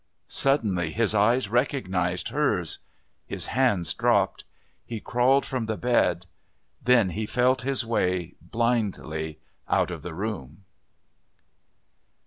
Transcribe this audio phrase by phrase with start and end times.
[0.27, 2.79] Suddenly his eyes recognised hers.
[3.27, 4.45] His hands dropped.
[4.83, 6.25] He crawled from the bed.
[6.81, 9.37] Then he felt his way, blindly,
[9.67, 10.63] out of the room.